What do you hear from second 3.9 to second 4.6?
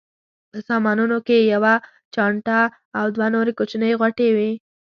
غوټې وې.